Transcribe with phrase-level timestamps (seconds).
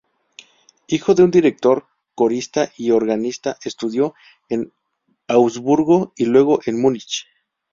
[0.87, 4.15] Hijo de un director, corista y organista estudió
[4.49, 4.73] en
[5.27, 7.27] Augsburgo y luego en Múnich.